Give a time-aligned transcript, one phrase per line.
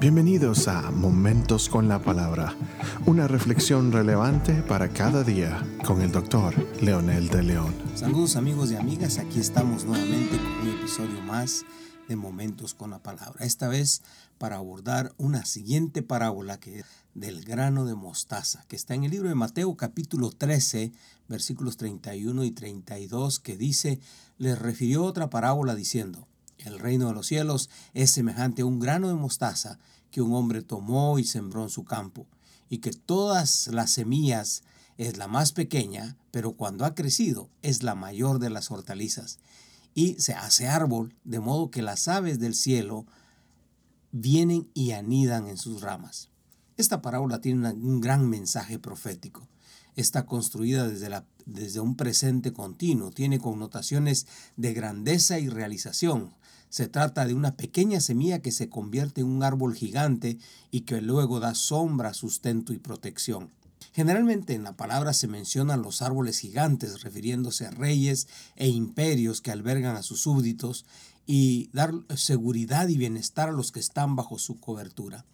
[0.00, 2.56] Bienvenidos a Momentos con la Palabra,
[3.04, 7.74] una reflexión relevante para cada día con el doctor Leonel de León.
[7.96, 11.66] Saludos amigos y amigas, aquí estamos nuevamente con un episodio más
[12.08, 13.44] de Momentos con la Palabra.
[13.44, 14.00] Esta vez
[14.38, 19.10] para abordar una siguiente parábola que es del grano de mostaza, que está en el
[19.10, 20.92] libro de Mateo capítulo 13,
[21.28, 24.00] versículos 31 y 32, que dice,
[24.38, 26.26] les refirió otra parábola diciendo,
[26.64, 29.78] el reino de los cielos es semejante a un grano de mostaza
[30.10, 32.26] que un hombre tomó y sembró en su campo,
[32.68, 34.62] y que todas las semillas
[34.98, 39.38] es la más pequeña, pero cuando ha crecido es la mayor de las hortalizas,
[39.94, 43.06] y se hace árbol, de modo que las aves del cielo
[44.12, 46.28] vienen y anidan en sus ramas.
[46.76, 49.48] Esta parábola tiene un gran mensaje profético.
[49.96, 56.32] Está construida desde, la, desde un presente continuo, tiene connotaciones de grandeza y realización,
[56.70, 60.38] se trata de una pequeña semilla que se convierte en un árbol gigante
[60.70, 63.50] y que luego da sombra, sustento y protección.
[63.92, 69.50] Generalmente en la palabra se mencionan los árboles gigantes refiriéndose a reyes e imperios que
[69.50, 70.86] albergan a sus súbditos
[71.26, 75.24] y dar seguridad y bienestar a los que están bajo su cobertura.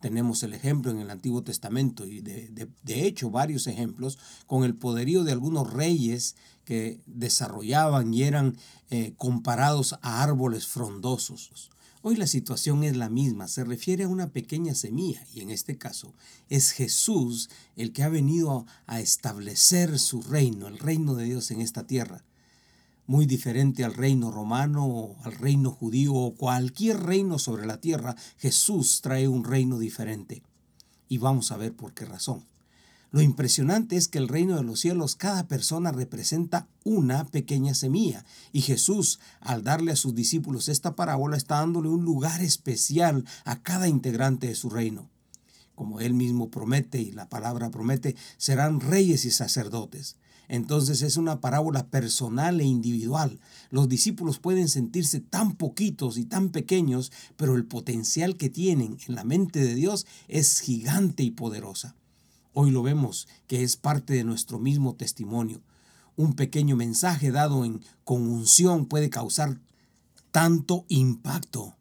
[0.00, 5.24] Tenemos el ejemplo en el Antiguo Testamento y de, hecho varios ejemplos con el poderío
[5.24, 8.56] de algunos reyes que desarrollaban y eran
[8.88, 11.70] eh, comparados a árboles frondosos.
[12.02, 15.76] Hoy la situación es la misma, se refiere a una pequeña semilla y en este
[15.76, 16.14] caso
[16.48, 21.60] es Jesús el que ha venido a establecer su reino, el reino de Dios en
[21.60, 22.24] esta tierra
[23.10, 28.14] muy diferente al reino romano o al reino judío o cualquier reino sobre la tierra,
[28.38, 30.44] Jesús trae un reino diferente.
[31.08, 32.44] Y vamos a ver por qué razón.
[33.10, 38.24] Lo impresionante es que el reino de los cielos cada persona representa una pequeña semilla
[38.52, 43.60] y Jesús al darle a sus discípulos esta parábola está dándole un lugar especial a
[43.60, 45.10] cada integrante de su reino.
[45.74, 50.14] Como él mismo promete y la palabra promete, serán reyes y sacerdotes.
[50.50, 53.38] Entonces es una parábola personal e individual.
[53.70, 59.14] Los discípulos pueden sentirse tan poquitos y tan pequeños, pero el potencial que tienen en
[59.14, 61.94] la mente de Dios es gigante y poderosa.
[62.52, 65.62] Hoy lo vemos que es parte de nuestro mismo testimonio.
[66.16, 69.60] Un pequeño mensaje dado en conjunción puede causar
[70.32, 71.76] tanto impacto.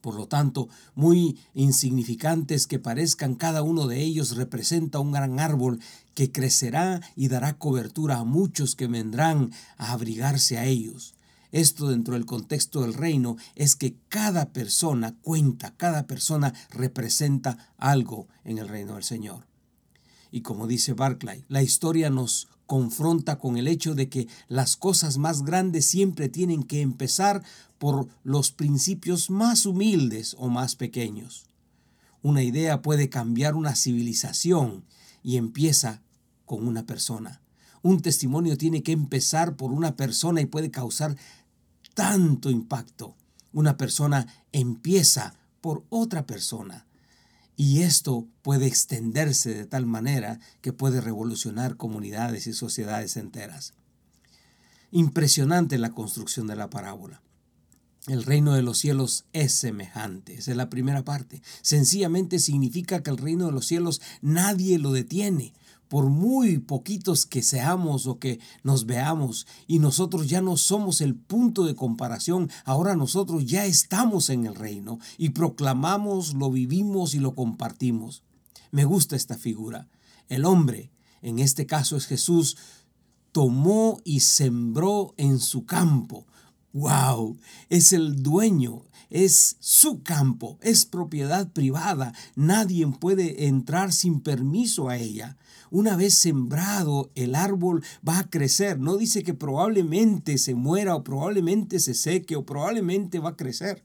[0.00, 5.80] Por lo tanto, muy insignificantes que parezcan, cada uno de ellos representa un gran árbol
[6.14, 11.14] que crecerá y dará cobertura a muchos que vendrán a abrigarse a ellos.
[11.50, 18.28] Esto dentro del contexto del reino es que cada persona cuenta, cada persona representa algo
[18.44, 19.46] en el reino del Señor.
[20.30, 25.16] Y como dice Barclay, la historia nos confronta con el hecho de que las cosas
[25.16, 27.42] más grandes siempre tienen que empezar
[27.78, 31.46] por los principios más humildes o más pequeños.
[32.22, 34.84] Una idea puede cambiar una civilización
[35.22, 36.02] y empieza
[36.44, 37.40] con una persona.
[37.80, 41.16] Un testimonio tiene que empezar por una persona y puede causar
[41.94, 43.16] tanto impacto.
[43.54, 46.84] Una persona empieza por otra persona.
[47.60, 53.72] Y esto puede extenderse de tal manera que puede revolucionar comunidades y sociedades enteras.
[54.92, 57.20] Impresionante la construcción de la parábola.
[58.06, 60.34] El reino de los cielos es semejante.
[60.34, 61.42] Esa es la primera parte.
[61.60, 65.52] Sencillamente significa que el reino de los cielos nadie lo detiene.
[65.88, 71.14] Por muy poquitos que seamos o que nos veamos y nosotros ya no somos el
[71.14, 77.18] punto de comparación, ahora nosotros ya estamos en el reino y proclamamos, lo vivimos y
[77.18, 78.22] lo compartimos.
[78.70, 79.88] Me gusta esta figura.
[80.28, 80.90] El hombre,
[81.22, 82.56] en este caso es Jesús,
[83.32, 86.26] tomó y sembró en su campo
[86.72, 87.38] ¡Wow!
[87.68, 92.12] Es el dueño, es su campo, es propiedad privada.
[92.36, 95.36] Nadie puede entrar sin permiso a ella.
[95.70, 98.78] Una vez sembrado, el árbol va a crecer.
[98.78, 103.82] No dice que probablemente se muera o probablemente se seque o probablemente va a crecer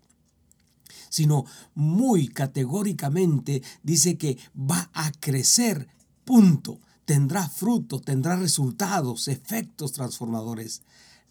[1.13, 5.87] sino muy categóricamente dice que va a crecer,
[6.25, 6.79] punto.
[7.05, 10.81] Tendrá fruto, tendrá resultados, efectos transformadores.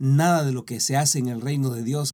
[0.04, 2.10] Nada de lo que se hace en el reino de Dios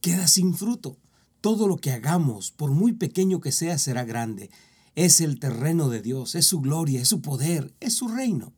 [0.00, 0.98] queda sin fruto.
[1.40, 4.50] Todo lo que hagamos, por muy pequeño que sea, será grande.
[4.96, 8.52] Es el terreno de Dios, es su gloria, es su poder, es su reino.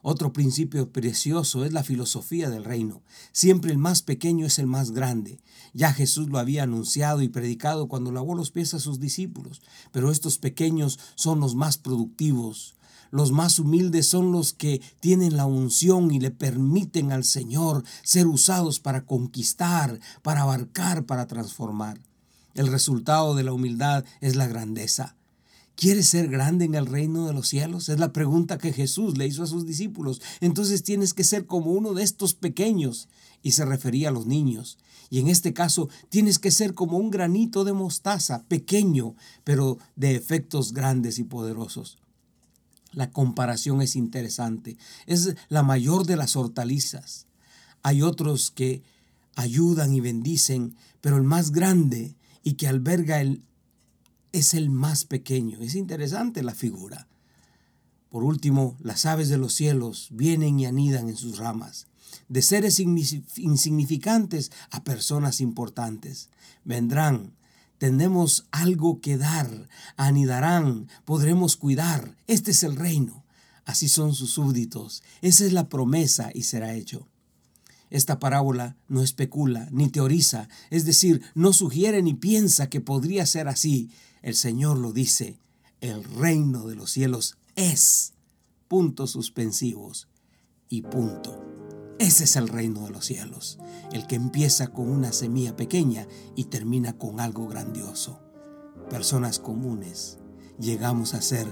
[0.00, 3.02] Otro principio precioso es la filosofía del reino.
[3.32, 5.42] Siempre el más pequeño es el más grande.
[5.74, 9.60] Ya Jesús lo había anunciado y predicado cuando lavó los pies a sus discípulos,
[9.90, 12.74] pero estos pequeños son los más productivos,
[13.12, 18.26] los más humildes son los que tienen la unción y le permiten al Señor ser
[18.26, 22.00] usados para conquistar, para abarcar, para transformar.
[22.54, 25.14] El resultado de la humildad es la grandeza.
[25.76, 27.90] ¿Quieres ser grande en el reino de los cielos?
[27.90, 30.22] Es la pregunta que Jesús le hizo a sus discípulos.
[30.40, 33.08] Entonces tienes que ser como uno de estos pequeños.
[33.42, 34.78] Y se refería a los niños.
[35.10, 40.14] Y en este caso tienes que ser como un granito de mostaza, pequeño, pero de
[40.14, 41.98] efectos grandes y poderosos.
[42.92, 44.76] La comparación es interesante.
[45.06, 47.26] Es la mayor de las hortalizas.
[47.82, 48.82] Hay otros que
[49.34, 53.44] ayudan y bendicen, pero el más grande y que alberga el
[54.32, 55.60] es el más pequeño.
[55.60, 57.06] Es interesante la figura.
[58.08, 61.86] Por último, las aves de los cielos vienen y anidan en sus ramas,
[62.28, 66.28] de seres insignificantes a personas importantes.
[66.64, 67.34] Vendrán,
[67.82, 72.16] tendremos algo que dar, anidarán, podremos cuidar.
[72.28, 73.24] Este es el reino.
[73.64, 75.02] Así son sus súbditos.
[75.20, 77.08] Esa es la promesa y será hecho.
[77.90, 83.48] Esta parábola no especula ni teoriza, es decir, no sugiere ni piensa que podría ser
[83.48, 83.90] así.
[84.22, 85.40] El Señor lo dice,
[85.80, 88.12] el reino de los cielos es.
[88.68, 90.06] Puntos suspensivos
[90.68, 91.51] y punto.
[92.02, 93.60] Ese es el reino de los cielos,
[93.92, 98.18] el que empieza con una semilla pequeña y termina con algo grandioso.
[98.90, 100.18] Personas comunes,
[100.58, 101.46] llegamos a ser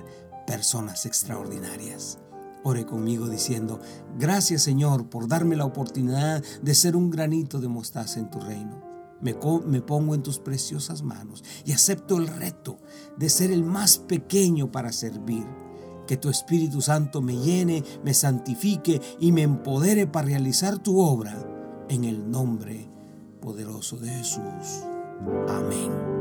[0.48, 2.18] personas extraordinarias.
[2.64, 3.80] Ore conmigo diciendo,
[4.18, 8.82] gracias Señor por darme la oportunidad de ser un granito de mostaza en tu reino.
[9.20, 9.36] Me,
[9.66, 12.80] me, pongo en tus preciosas manos y acepto el reto
[13.16, 15.46] de ser el más pequeño para servir.
[16.10, 21.40] Que tu Espíritu Santo me llene, me santifique y me empodere para realizar tu obra
[21.88, 22.88] en el nombre
[23.40, 24.82] poderoso de Jesús.
[25.46, 26.19] Amén.